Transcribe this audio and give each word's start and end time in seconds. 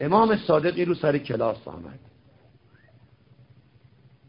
امام 0.00 0.36
صادقی 0.36 0.84
رو 0.84 0.94
سر 0.94 1.18
کلاس 1.18 1.68
آمد. 1.68 1.98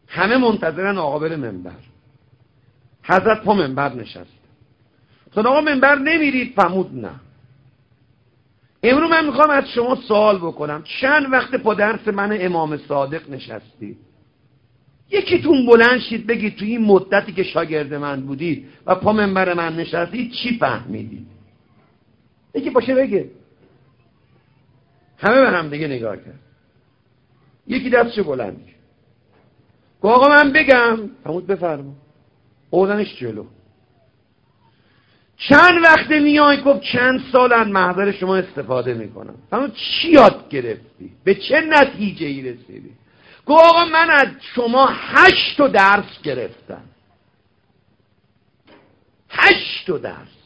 همه 0.08 0.38
منتظرن 0.38 0.98
آقا 0.98 1.20
بره 1.20 1.36
منبر. 1.36 1.72
حضرت 3.04 3.44
پا 3.44 3.54
منبر 3.54 3.94
نشست. 3.94 4.40
تو 5.32 5.48
آقا 5.48 5.62
منبر 5.62 5.96
نمیرید؟ 5.96 6.54
فهمود 6.54 6.96
نه. 6.96 7.12
امرو 8.84 9.08
من 9.08 9.26
می‌خوام 9.26 9.50
از 9.50 9.70
شما 9.70 9.96
سوال 9.96 10.38
بکنم. 10.38 10.84
چند 11.02 11.32
وقت 11.32 11.56
پا 11.56 11.74
درس 11.74 12.08
من 12.08 12.38
امام 12.42 12.78
صادق 12.78 13.30
نشستید 13.30 13.98
یکیتون 15.12 15.66
بلند 15.66 16.00
شید 16.00 16.28
بگید 16.28 16.56
تو 16.56 16.66
این 16.66 16.86
مدتی 16.86 17.34
که 17.34 17.44
شاگرد 17.44 17.94
من 17.94 18.22
بودید 18.22 18.68
و 18.86 18.96
پا 18.96 19.14
منبر 19.14 19.54
من 19.54 19.76
نشستید 19.76 20.32
چی 20.32 20.58
فهمیدید؟ 20.58 21.28
یکی 22.56 22.70
باشه 22.70 22.96
بگه. 22.96 23.30
همه 25.20 25.42
به 25.42 25.50
هم 25.50 25.70
دیگه 25.70 25.88
نگاه 25.88 26.18
کرد. 26.18 26.40
یکی 27.68 27.90
دستشو 27.90 28.24
بلند 28.24 28.66
کرد. 28.66 28.76
آقا 30.02 30.28
من 30.28 30.52
بگم. 30.54 31.10
فرمود 31.24 31.48
بفرما. 31.48 31.94
اوردنش 32.70 33.16
جلو. 33.16 33.46
چند 35.38 35.84
وقت 35.84 36.12
میای؟ 36.12 36.62
گفت 36.62 36.82
چند 36.82 37.22
سال 37.32 37.54
از 37.54 37.68
محضر 37.68 38.12
شما 38.12 38.36
استفاده 38.36 38.94
می‌کنم. 38.94 39.36
فرمود 39.50 39.74
چی 39.74 40.10
یاد 40.12 40.50
گرفتی؟ 40.50 41.12
به 41.24 41.36
چه 41.36 41.62
نتیجه 41.62 42.26
ای 42.26 42.42
رسیدی؟ 42.42 42.92
گفت 43.46 43.64
آقا 43.64 43.86
من 43.86 44.10
از 44.10 44.28
شما 44.56 44.90
هشت 44.92 45.68
درس 45.68 46.22
گرفتم. 46.24 46.84
هشت 49.30 49.92
درس. 49.92 50.40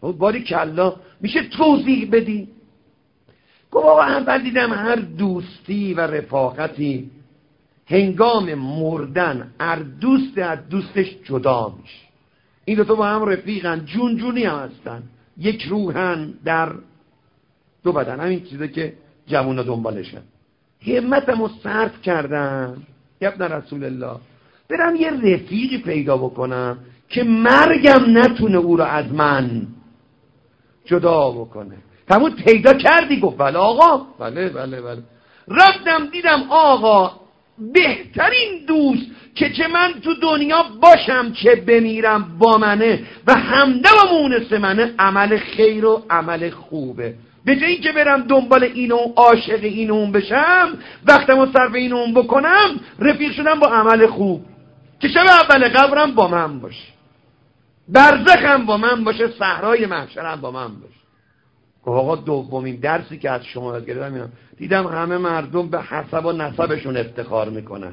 باری 0.00 0.44
کلا 0.44 0.96
میشه 1.20 1.48
توضیح 1.48 2.08
بدی؟ 2.12 2.55
گفت 3.76 3.86
آقا 3.86 4.02
اول 4.02 4.42
دیدم 4.42 4.72
هر 4.72 4.96
دوستی 4.96 5.94
و 5.94 6.00
رفاقتی 6.00 7.10
هنگام 7.86 8.54
مردن 8.54 9.50
هر 9.60 9.76
دوست 9.76 10.38
از 10.38 10.68
دوستش 10.68 11.16
جدا 11.24 11.74
میشه. 11.82 12.06
این 12.64 12.84
تو 12.84 12.96
با 12.96 13.06
هم 13.06 13.24
رفیقن 13.24 13.84
جون 13.84 14.16
جونی 14.16 14.44
هم 14.44 14.58
هستن. 14.58 15.02
یک 15.38 15.62
روحن 15.62 16.34
در 16.44 16.72
دو 17.84 17.92
بدن. 17.92 18.20
همین 18.20 18.44
چیزه 18.44 18.68
که 18.68 18.92
جوونا 19.26 19.62
دنبالشن. 19.62 20.22
همتم 20.86 21.42
رو 21.42 21.50
صرف 21.62 22.02
کردم. 22.02 22.82
یبن 23.20 23.52
رسول 23.52 23.84
الله. 23.84 24.16
برم 24.70 24.96
یه 24.96 25.10
رفیقی 25.10 25.78
پیدا 25.78 26.16
بکنم 26.16 26.78
که 27.08 27.24
مرگم 27.24 28.18
نتونه 28.18 28.56
او 28.56 28.76
رو 28.76 28.84
از 28.84 29.12
من 29.12 29.66
جدا 30.84 31.30
بکنه. 31.30 31.76
تمون 32.08 32.30
پیدا 32.30 32.72
کردی؟ 32.72 33.20
گفت 33.20 33.38
بله 33.38 33.58
آقا. 33.58 34.06
بله 34.18 34.48
بله 34.48 34.80
بله. 34.80 35.02
رفتم 35.48 36.06
دیدم 36.06 36.42
آقا 36.50 37.12
بهترین 37.58 38.64
دوست 38.66 39.06
که 39.34 39.50
چه 39.50 39.68
من 39.68 39.92
تو 40.04 40.14
دنیا 40.14 40.62
باشم 40.80 41.32
چه 41.32 41.54
بمیرم 41.54 42.38
با 42.38 42.58
منه 42.58 43.02
و 43.26 43.34
همده 43.34 43.88
و 43.88 44.12
مونس 44.12 44.52
منه 44.52 44.94
عمل 44.98 45.38
خیر 45.38 45.84
و 45.84 46.02
عمل 46.10 46.50
خوبه. 46.50 47.14
به 47.44 47.56
جایی 47.56 47.76
که 47.76 47.92
برم 47.92 48.22
دنبال 48.22 48.64
این 48.64 48.92
و 48.92 48.98
عاشق 49.16 49.60
این 49.62 49.90
اون 49.90 50.12
بشم 50.12 50.78
وقتم 51.06 51.38
و 51.38 51.46
صرف 51.46 51.74
این 51.74 51.92
اون 51.92 52.14
بکنم 52.14 52.80
رفیق 52.98 53.32
شدم 53.32 53.60
با 53.60 53.66
عمل 53.66 54.06
خوب. 54.06 54.44
که 55.00 55.08
شب 55.08 55.26
اول 55.26 55.68
قبرم 55.68 56.14
با 56.14 56.28
من 56.28 56.60
باشه. 56.60 56.88
برزخم 57.88 58.66
با 58.66 58.76
من 58.76 59.04
باشه 59.04 59.28
صحرای 59.38 59.86
محشرم 59.86 60.40
با 60.40 60.50
من 60.50 60.68
باشه. 60.68 61.05
آقا 61.86 62.16
دومین 62.16 62.76
درسی 62.76 63.18
که 63.18 63.30
از 63.30 63.44
شما 63.44 63.72
یاد 63.72 63.86
گرفتم 63.86 64.32
دیدم 64.56 64.86
همه 64.86 65.18
مردم 65.18 65.68
به 65.68 65.82
حسب 65.82 66.26
و 66.26 66.32
نسبشون 66.32 66.96
افتخار 66.96 67.48
می‌کنن. 67.48 67.92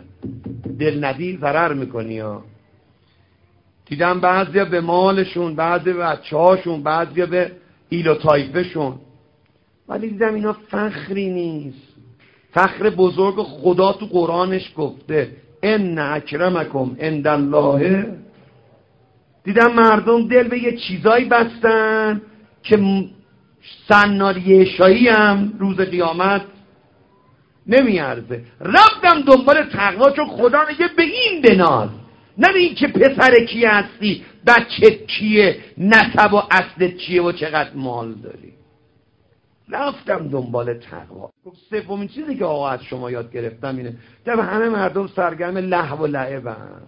دل 0.79 1.05
ندی 1.05 1.37
ضرر 1.37 1.73
می‌کنی 1.73 2.19
ها. 2.19 2.43
دیدم 3.85 4.19
بعضیا 4.19 4.65
به 4.65 4.81
مالشون 4.81 5.55
بعضی 5.55 5.93
بچه 5.93 6.37
هاشون 6.37 6.83
بعضیا 6.83 7.25
به 7.25 7.51
ایل 7.89 8.07
و 8.07 8.15
تایفشون 8.15 8.93
ولی 9.87 10.09
دیدم 10.09 10.33
اینا 10.33 10.53
فخری 10.53 11.29
نیست. 11.29 11.93
فخر 12.51 12.89
بزرگ 12.89 13.35
خدا 13.35 13.93
تو 13.93 14.05
قرآنش 14.05 14.73
گفته. 14.77 15.31
ان 15.63 15.99
اکرمکم 15.99 16.95
عند 16.99 17.27
الله. 17.27 18.05
دیدم 19.43 19.73
مردم 19.73 20.27
دل 20.27 20.47
به 20.47 20.59
یه 20.59 20.77
چیزایی 20.77 21.25
بستن 21.25 22.21
که 22.63 22.77
سناری 23.87 24.65
شایی 24.65 25.07
هم 25.07 25.53
روز 25.59 25.77
قیامت 25.77 26.41
نمیارزه. 27.67 28.43
رفتم 28.61 29.21
دنبال 29.21 29.63
تقوا 29.63 30.11
چون 30.11 30.27
خدا 30.27 30.59
میگه 30.69 30.87
به 30.97 31.03
این 31.03 31.41
بناز. 31.41 31.89
نه 32.37 32.55
این 32.55 32.75
که 32.75 32.87
پسر 32.87 33.45
کی 33.45 33.65
هستی 33.65 34.25
بچه 34.47 34.89
کیه 34.89 35.57
نسب 35.77 36.33
و 36.33 36.41
اصلت 36.51 36.97
چیه 36.97 37.21
و 37.21 37.31
چقدر 37.31 37.73
مال 37.75 38.13
داری. 38.13 38.53
رفتم 39.69 40.27
دنبال 40.27 40.73
تقوا. 40.73 41.29
سومین 41.69 42.07
چیزی 42.07 42.35
که 42.35 42.45
آقا 42.45 42.69
از 42.69 42.83
شما 42.83 43.11
یاد 43.11 43.31
گرفتم 43.31 43.77
اینه. 43.77 43.93
در 44.25 44.39
همه 44.39 44.69
مردم 44.69 45.07
سرگرم 45.07 45.57
لحو 45.57 46.03
و 46.03 46.07
لعبن 46.07 46.81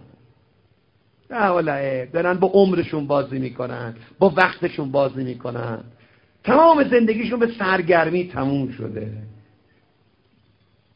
لحو 1.30 1.54
و 1.54 1.60
لعب. 1.60 2.12
دارن 2.12 2.34
با 2.34 2.48
عمرشون 2.48 3.06
بازی 3.06 3.38
می‌کنن 3.38 3.94
با 4.18 4.32
وقتشون 4.36 4.90
بازی 4.90 5.24
می‌کنن. 5.24 5.84
تمام 6.46 6.84
زندگیشون 6.84 7.40
به 7.40 7.48
سرگرمی 7.58 8.28
تموم 8.28 8.68
شده. 8.68 9.12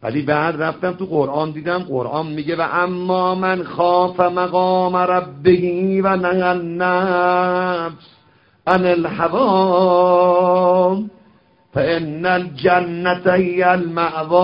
ولی 0.02 0.22
بعد 0.22 0.62
رفتم 0.62 0.92
تو 0.92 1.06
قرآن 1.06 1.50
دیدم 1.50 1.78
قرآن 1.78 2.26
میگه 2.26 2.56
و 2.56 2.66
اما 2.72 3.34
من 3.34 3.62
خاف 3.62 4.20
مقام 4.20 4.96
ربهی 4.96 6.00
و 6.00 6.16
نه 6.16 6.46
النفس 6.46 8.06
ان 8.66 8.86
الهوا 8.86 9.40
فان 11.74 12.26
الجنت 12.26 13.26
هی 13.26 13.62
المعوا 13.62 14.40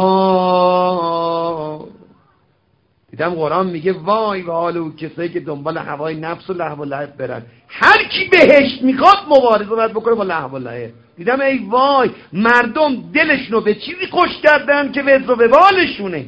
دیدم 3.16 3.34
قرآن 3.34 3.66
میگه 3.66 3.92
وای 3.92 4.42
به 4.42 4.52
حال 4.52 4.76
او 4.76 4.96
کسایی 4.96 5.28
که 5.28 5.40
دنبال 5.40 5.78
هوای 5.78 6.14
نفس 6.14 6.50
و 6.50 6.52
لحو 6.52 6.82
و 6.82 6.84
لعب 6.84 7.16
برن. 7.16 7.42
هر 7.68 8.04
کی 8.04 8.28
بهشت 8.30 8.82
می‌خواد 8.82 9.16
مبارزه 9.30 9.64
باید 9.64 9.90
بکنه 9.90 10.14
با 10.14 10.24
لحو 10.24 10.56
و 10.56 10.58
لعب 10.58 10.90
دیدم 11.16 11.40
ای 11.40 11.58
وای 11.58 12.10
مردم 12.32 12.96
دلشونو 13.14 13.60
به 13.60 13.74
چیزی 13.74 14.06
خوش 14.10 14.30
کردن 14.42 14.92
که 14.92 15.02
وزر 15.02 15.30
و 15.30 15.48
بالشونه 15.48 16.24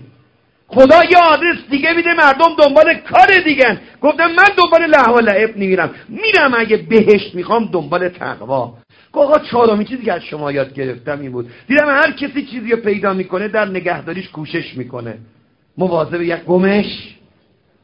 خدا 0.67 1.05
یه 1.05 1.19
آدرس 1.19 1.59
دیگه 1.71 1.93
میده 1.93 2.15
مردم 2.15 2.57
دنبال 2.59 2.95
کار 2.95 3.27
دیگه 3.45 3.81
گفتم 4.01 4.27
من 4.27 4.49
دنبال 4.57 4.87
لحو 4.87 5.15
و 5.15 5.21
لعب 5.21 5.57
نمیرم. 5.57 5.91
میرم 6.09 6.55
اگه 6.57 6.77
بهشت 6.77 7.35
می‌خوام 7.35 7.69
دنبال 7.73 8.09
تقوا. 8.09 8.75
آقا 9.13 9.39
چهارمین 9.39 9.87
چیزی 9.87 10.05
که 10.05 10.13
از 10.13 10.23
شما 10.23 10.53
یاد 10.53 10.75
گرفتم 10.75 11.21
این 11.21 11.33
بود. 11.33 11.51
دیدم 11.69 11.89
هر 11.89 12.13
کسی 12.13 12.47
چیزی 12.47 12.71
رو 12.71 12.77
پیدا 12.77 13.13
می‌کنه 13.13 13.49
در 13.49 13.65
نگهداریش 13.65 14.29
کوشش 14.29 14.77
می‌کنه. 14.77 15.19
مواظب 15.79 16.23
یک 16.23 16.45
گمش 16.45 17.17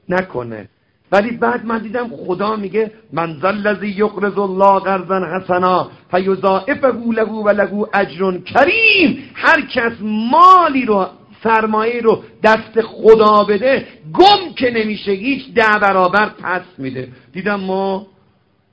نکنه. 0.09 0.69
ولی 1.13 1.37
بعد 1.37 1.67
من 1.67 1.79
دیدم 1.79 2.09
خدا 2.27 2.57
میگه 2.57 2.91
من 3.13 3.37
ذلذی 3.43 3.89
یقرض 3.89 4.39
الله 4.39 4.81
قرضا 4.81 5.21
حسنا 5.37 5.91
فیضاعفه 6.11 6.93
له 7.13 7.23
و 7.23 7.49
له 7.49 7.87
اجر 7.95 8.39
کریم. 8.39 9.31
هر 9.35 9.61
کس 9.61 9.93
مالی 10.03 10.85
رو 10.85 11.07
سرمایه 11.43 12.01
رو 12.01 12.23
دست 12.43 12.81
خدا 12.81 13.45
بده 13.45 13.87
گم 14.13 14.53
که 14.57 14.71
نمیشه 14.71 15.13
هیچ 15.13 15.55
ده 15.55 15.79
برابر 15.83 16.29
پس 16.29 16.63
میده. 16.79 17.09
دیدم 17.33 17.61
ما 17.61 18.07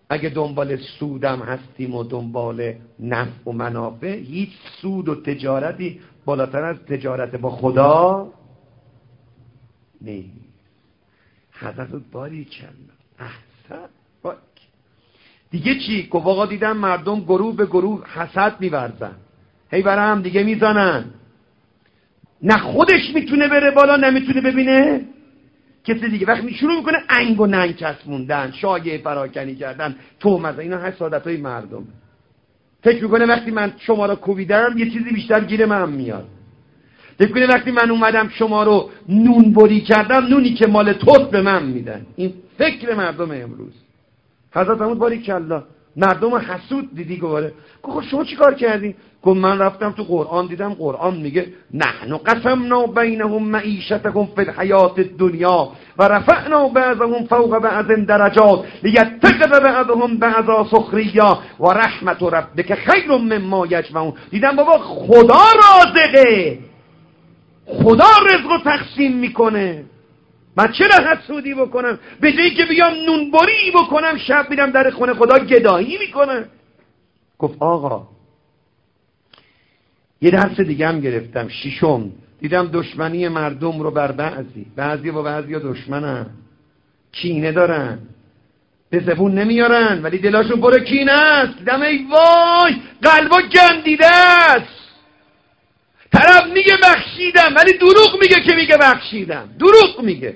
اگه 0.09 0.29
دنبال 0.29 0.75
سودم 0.99 1.39
هستیم 1.39 1.95
و 1.95 2.03
دنبال 2.03 2.73
نفع 2.99 3.49
و 3.49 3.51
منافع 3.51 4.15
هیچ 4.15 4.49
سود 4.81 5.09
و 5.09 5.15
تجارتی 5.15 5.99
بالاتر 6.25 6.63
از 6.63 6.77
تجارت 6.89 7.35
با 7.35 7.49
خدا 7.49 8.27
نیست 10.01 10.51
حضرت 11.51 11.89
باری 12.11 12.45
کلا 12.45 12.69
احسن. 13.19 13.89
دیگه 15.51 15.79
چی؟ 15.79 16.07
گفت 16.07 16.27
آقا 16.27 16.45
دیدم 16.45 16.77
مردم 16.77 17.19
گروه 17.19 17.55
به 17.55 17.65
گروه 17.65 18.07
حسد 18.07 18.55
میورزن. 18.59 19.15
هی 19.71 19.81
برای 19.81 20.11
هم 20.11 20.21
دیگه 20.21 20.43
می‌زنن. 20.43 21.05
نه 22.43 22.57
خودش 22.57 23.09
می‌تونه 23.15 23.47
بره 23.47 23.71
بالا 23.71 23.95
نمی‌تونه 23.95 24.41
ببینه. 24.41 25.05
کسی 25.83 26.09
دیگه. 26.09 26.27
وقتی 26.27 26.53
شروع 26.53 26.75
می‌کنه 26.75 26.97
انگ 27.09 27.39
و 27.39 27.45
ننگ 27.45 27.75
چسبوندن 27.75 28.51
شایع 28.51 28.97
پراکنی 28.97 29.55
کردن 29.55 29.95
تومز 30.19 30.59
اینا 30.59 30.77
حسادت 30.77 31.27
های 31.27 31.37
مردم. 31.37 31.87
فکر 32.83 33.03
می‌کنه 33.03 33.25
وقتی 33.25 33.51
من 33.51 33.73
شما 33.77 34.05
را 34.05 34.15
کوبیدم 34.15 34.73
یه 34.77 34.85
چیزی 34.89 35.11
بیشتر 35.11 35.45
گیر 35.45 35.65
من 35.65 35.89
میاد. 35.89 36.27
فکر 37.19 37.49
وقتی 37.49 37.71
من 37.71 37.91
اومدم 37.91 38.29
شما 38.29 38.63
رو 38.63 38.89
نون 39.09 39.53
بری 39.53 39.81
کردم 39.81 40.25
نونی 40.27 40.53
که 40.53 40.67
مال 40.67 40.93
توت 40.93 41.31
به 41.31 41.41
من 41.41 41.63
میدن. 41.63 42.05
این 42.15 42.33
فکر 42.57 42.95
مردم 42.95 43.31
امروز. 43.31 43.73
حضرت 44.55 44.81
همون 44.81 44.99
باری 44.99 45.21
کلا. 45.21 45.63
مردم 45.95 46.35
حسود 46.35 46.95
دیدی 46.95 47.17
گواره. 47.17 47.53
گفت 47.83 47.99
خب 47.99 48.11
شما 48.11 48.23
چی 48.23 48.35
کار 48.35 48.53
کردی 48.53 48.95
گفت 49.23 49.39
من 49.39 49.59
رفتم 49.59 49.91
تو 49.91 50.03
قرآن 50.03 50.47
دیدم 50.47 50.73
قرآن 50.73 51.17
میگه 51.17 51.47
نحن 51.73 52.17
قسمنا 52.17 52.85
بینهم 52.85 53.43
معیشتهم 53.43 54.25
فی 54.35 54.41
الحیات 54.41 54.99
الدنیا 54.99 55.69
و 55.97 56.03
رفعنا 56.03 56.67
بعضهم 56.67 57.25
فوق 57.25 57.59
بعض 57.59 57.85
درجات 57.85 58.65
لیتخذ 58.83 59.59
بعضهم 59.59 60.17
بعضا 60.17 60.67
سخریا 60.71 61.39
و 61.59 61.65
رحمت 61.65 62.23
ربک 62.23 62.75
خیر 62.75 63.11
مما 63.11 63.65
یجمعون. 63.65 64.13
دیدم 64.31 64.55
بابا 64.55 64.77
خدا 64.77 65.43
رازقه. 65.55 66.59
خدا 67.65 68.09
رزق 68.31 68.51
رو 68.51 68.57
تقسیم 68.63 69.17
می‌کنه. 69.17 69.85
من 70.57 70.71
چرا 70.71 71.11
حسودی 71.11 71.53
بکنم؟ 71.53 71.99
به 72.21 72.33
جایی 72.33 72.55
که 72.55 72.65
بیام 72.65 72.93
نونبری 72.93 73.71
بکنم 73.73 74.17
شب 74.17 74.49
میرم 74.49 74.71
در 74.71 74.89
خونه 74.89 75.13
خدا 75.13 75.39
گدایی 75.39 75.97
می‌کنم 75.97 76.45
گفت 77.39 77.57
آقا 77.59 78.07
یه 80.21 80.31
درس 80.31 80.59
دیگه 80.59 80.87
هم 80.87 80.99
گرفتم 80.99 81.47
شیشم 81.47 82.11
دیدم 82.39 82.69
دشمنی 82.73 83.27
مردم 83.27 83.79
رو 83.79 83.91
بر 83.91 84.11
بعضی. 84.11 84.65
بعضی 84.75 85.11
با 85.11 85.21
بعضی 85.21 85.53
دشمنن. 85.53 86.25
کینه 87.11 87.51
دارن. 87.51 87.99
به 88.89 88.99
زبون 88.99 89.33
نمیارن 89.33 90.01
ولی 90.03 90.17
دلاشون 90.17 90.61
پر 90.61 90.79
کینه 90.79 91.11
است. 91.11 91.57
دیدم 91.57 91.81
ای 91.81 92.07
وای 92.11 92.75
قلبا 93.01 93.41
گندیده 93.41 94.07
است. 94.07 94.80
طرف 96.21 96.47
میگه 96.53 96.73
بخشیدم 96.83 97.55
ولی 97.55 97.77
دروغ 97.77 98.21
میگه 98.21 98.35
که 98.35 98.55
میگه 98.55 98.77
بخشیدم. 98.77 99.49
دروغ 99.59 100.01
میگه. 100.03 100.35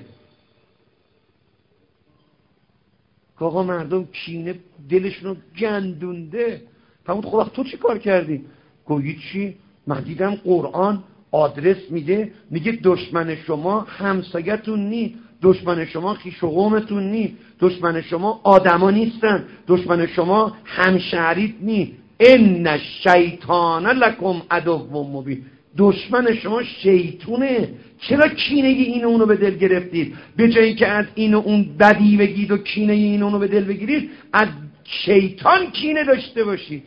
آقا 3.40 3.62
مردم 3.62 4.04
کینه 4.04 4.54
دلشون 4.90 5.36
گندونده. 5.58 6.62
فرمود 7.04 7.24
خدا 7.24 7.44
تو 7.44 7.64
چی 7.64 7.76
کار 7.76 7.98
کردی؟ 7.98 8.44
گویی 8.84 9.18
چی. 9.32 9.56
من 9.86 10.00
دیدم 10.00 10.34
قرآن 10.34 11.04
آدرس 11.30 11.90
میده. 11.90 12.32
میگه 12.50 12.78
دشمن 12.84 13.36
شما 13.36 13.80
همسایتون 13.80 14.80
نی. 14.80 15.16
دشمن 15.42 15.84
شما 15.84 16.14
خیش 16.14 16.44
و 16.44 16.48
قومتون 16.48 17.10
نی. 17.10 17.36
دشمن 17.60 18.02
شما 18.02 18.40
آدما 18.44 18.90
نیستن. 18.90 19.44
دشمن 19.68 20.06
شما 20.06 20.56
همشهریت 20.64 21.54
نی. 21.60 21.94
ان 22.20 22.66
الشیطان 22.66 23.86
لکم 23.86 24.42
عدو 24.50 25.04
مبین. 25.12 25.44
دشمن 25.78 26.34
شما 26.34 26.62
شیطونه. 26.62 27.68
چرا 28.00 28.28
کینه 28.28 28.68
این 28.68 29.04
اونو 29.04 29.26
به 29.26 29.36
دل 29.36 29.54
گرفتید؟ 29.54 30.16
به 30.36 30.48
جایی 30.48 30.74
که 30.74 30.86
از 30.86 31.06
این 31.14 31.34
و 31.34 31.38
اون 31.38 31.76
بدی 31.78 32.16
بگید 32.16 32.50
و 32.50 32.56
کینه 32.56 32.92
این 32.92 33.22
اونو 33.22 33.38
به 33.38 33.48
دل 33.48 33.64
بگیرید 33.64 34.10
از 34.32 34.48
شیطان 34.84 35.70
کینه 35.70 36.04
داشته 36.04 36.44
باشید. 36.44 36.82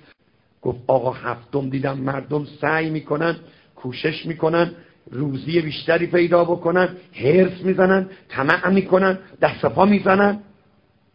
گفت 0.62 0.80
آقا 0.88 1.12
هفتم 1.12 1.70
دیدم 1.70 1.98
مردم 1.98 2.48
سعی 2.62 2.90
می‌کنن 2.90 3.36
کوشش 3.76 4.26
می‌کنن 4.26 4.72
روزی 5.12 5.62
بیشتری 5.62 6.08
پیدا 6.08 6.44
بکنن 6.44 6.90
هرس 7.14 7.62
می‌زنن 7.64 8.10
طمع 8.30 8.70
می‌کنن 8.70 9.20
دست 9.42 9.66
پا 9.66 9.86
می‌زنن. 9.86 10.40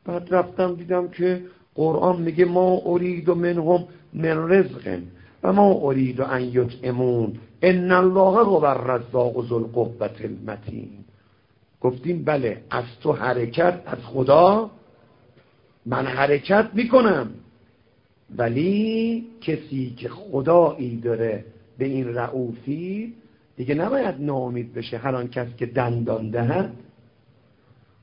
بعد 0.06 0.28
رفتم 0.30 0.74
دیدم 0.74 1.08
که 1.08 1.40
قرآن 1.74 2.22
میگه 2.22 2.44
ما 2.44 2.82
ارید 2.86 3.28
و 3.28 3.34
منهم 3.34 3.84
من 4.14 4.50
رزقن. 4.50 5.02
و 5.44 5.52
ما 5.52 5.80
ارید 5.82 6.20
ان 6.20 6.42
یطعمون 6.42 7.38
ان 7.62 7.92
الله 7.92 8.44
هو 8.44 8.64
الرزاق 8.64 9.46
ذو 9.46 9.54
القوة 9.54 10.10
المتین 10.20 11.04
گفتیم 11.80 12.24
بله 12.24 12.62
از 12.70 12.84
تو 13.02 13.12
حرکت 13.12 13.82
از 13.86 13.98
خدا 13.98 14.70
من 15.86 16.06
حرکت 16.06 16.70
می‌کنم. 16.72 17.30
ولی 18.36 19.26
کسی 19.40 19.94
که 19.96 20.08
خدایی 20.08 21.00
داره 21.00 21.44
به 21.78 21.84
این 21.84 22.14
رعوفی 22.14 23.14
دیگه 23.56 23.74
نباید 23.74 24.14
ناامید 24.18 24.74
بشه 24.74 24.98
هر 24.98 25.26
کس 25.26 25.46
که 25.56 25.66
دندان 25.66 26.30
دهد. 26.30 26.72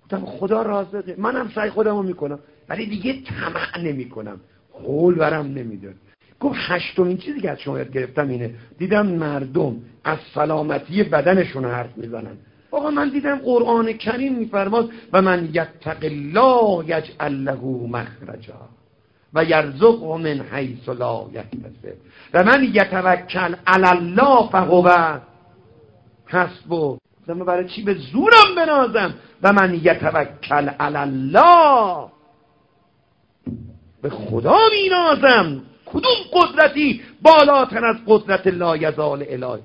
گفتم 0.04 0.26
خدا 0.26 0.62
رازقه. 0.62 1.16
منم 1.18 1.52
سعی 1.56 1.70
خودم 1.70 2.06
می‌کنم 2.06 2.40
ولی 2.70 2.86
دیگه 2.86 3.22
طمع 3.22 3.84
نمی‌کنم. 3.84 4.40
حول 4.74 5.16
برم 5.16 5.46
نمیده 5.46 5.94
گفت 6.42 6.56
هشتمین 6.58 7.18
چیزی 7.18 7.42
که 7.42 7.52
از 7.52 7.60
شما 7.60 7.78
یاد 7.78 7.92
گرفتم 7.92 8.30
اینه. 8.30 8.56
دیدم 8.78 9.08
مردم 9.08 9.76
از 10.04 10.18
سلامتی 10.36 11.04
بدنشون 11.04 11.66
حرف 11.66 11.98
می‌زنن. 11.98 12.38
آقا 12.72 12.92
من 12.92 13.10
دیدم 13.10 13.36
قرآن 13.36 13.94
کریم 13.94 14.36
میفرماد 14.36 14.90
و 15.14 15.22
من 15.22 15.50
یتق 15.54 15.98
الله 16.02 16.86
یجعل 16.86 17.34
له 17.34 17.62
مخرجا 17.90 18.70
و 19.34 19.44
یرزق 19.44 20.04
من 20.04 20.42
حیث 20.52 20.90
لا 20.90 21.26
یحتسب. 21.34 21.98
و 22.34 22.44
من 22.44 22.64
یتوکل 22.64 23.56
علی 23.68 23.86
الله 23.86 24.50
فهو. 24.52 25.20
حسبه 26.28 26.98
من 27.28 27.46
برای 27.46 27.70
چی 27.70 27.84
به 27.84 27.94
زورم 27.94 28.56
بنازم؟ 28.58 29.14
و 29.44 29.54
من 29.54 29.76
یتوکل 29.76 30.70
علی 30.70 30.98
الله. 30.98 32.10
به 34.02 34.10
خدا 34.10 34.58
مینازم. 34.72 35.62
کدوم 35.94 36.16
قدرتی 36.34 37.02
بالاتر 37.22 37.86
از 37.86 37.96
قدرت 38.08 38.48
لا 38.48 38.78
یزال 38.78 39.26
الهی؟ 39.30 39.62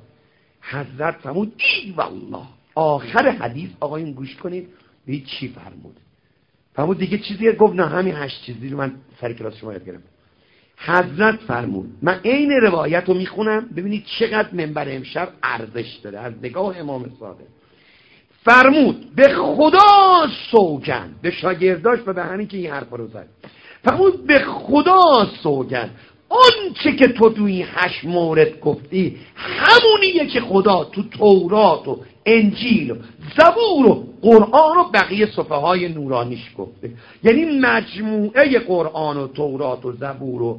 حضرت 0.62 1.14
فرمود 1.14 1.52
ای 1.56 1.90
والله 1.90 2.46
آخر 2.74 3.28
حدیث 3.28 3.70
آقایون 3.80 4.12
گوش 4.12 4.36
کنید 4.36 4.68
بید 5.06 5.26
چی 5.26 5.48
فرمود. 5.48 5.96
فرمود 6.74 6.98
دیگه 6.98 7.18
چیزی 7.18 7.52
گفت 7.52 7.74
نه 7.74 7.86
همین 7.86 8.14
هشت 8.14 8.42
چیزی 8.42 8.68
رو 8.68 8.78
من 8.78 8.92
سر 9.20 9.32
کلاس 9.32 9.56
شما 9.56 9.72
یاد 9.72 9.84
گرفتم. 9.84 10.08
حضرت 10.76 11.36
فرمود 11.36 11.98
من 12.02 12.20
عین 12.24 12.50
روایت 12.50 13.04
رو 13.06 13.14
می‌خونم 13.14 13.68
ببینید 13.76 14.04
چقدر 14.18 14.54
منبر 14.54 14.96
امشب 14.96 15.28
ارزش 15.42 15.98
داره 16.02 16.18
از 16.18 16.32
نگاه 16.42 16.78
امام 16.78 17.10
صادق. 17.20 17.46
فرمود 18.44 19.14
به 19.14 19.28
خدا 19.28 20.26
سوگن 20.50 21.14
به 21.22 21.30
شاگرداش 21.30 21.98
و 22.06 22.12
به 22.12 22.22
همین 22.22 22.48
که 22.48 22.56
این 22.56 22.70
حرف 22.70 22.90
رو 22.90 23.06
زد. 23.06 23.28
فرمود 23.84 24.26
به 24.26 24.38
خدا 24.38 25.28
سوگن 25.42 25.90
اون 26.28 26.72
چه 26.82 26.92
که 26.92 27.08
تو 27.08 27.30
تو 27.30 27.44
این 27.44 27.66
هشت 27.74 28.04
مورد 28.04 28.60
گفتی 28.60 29.16
همونیه 29.34 30.26
که 30.26 30.40
خدا 30.40 30.84
تو 30.84 31.02
تورات 31.02 31.88
و 31.88 31.98
انجیل 32.26 32.90
و 32.90 32.94
زبور 33.36 33.86
و 33.86 34.06
قرآن 34.22 34.76
و 34.78 34.84
بقیه 34.94 35.26
صفحه 35.26 35.56
های 35.56 35.88
نورانیش 35.88 36.50
گفته. 36.58 36.90
یعنی 37.24 37.44
مجموعه 37.60 38.58
قرآن 38.58 39.16
و 39.16 39.28
تورات 39.28 39.84
و 39.84 39.92
زبور 39.92 40.42
و 40.42 40.58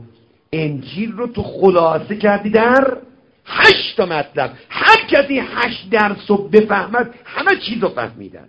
انجیل 0.53 1.11
رو 1.11 1.27
تو 1.27 1.43
خلاصه 1.43 2.15
کردی 2.15 2.49
در 2.49 2.97
هشت 3.45 3.99
مطلب. 3.99 4.51
هر 4.69 5.05
کسی 5.07 5.39
هشت 5.39 5.89
درس 5.91 6.31
رو 6.31 6.37
بفهمد 6.37 7.13
همه 7.25 7.51
چیز 7.69 7.83
رو 7.83 7.89
فهمیدن. 7.89 8.45